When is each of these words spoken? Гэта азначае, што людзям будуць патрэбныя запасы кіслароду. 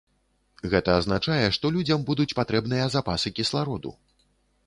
Гэта 0.71 0.93
азначае, 1.01 1.43
што 1.57 1.69
людзям 1.75 2.07
будуць 2.09 2.33
патрэбныя 2.39 2.85
запасы 2.97 3.35
кіслароду. 3.41 3.95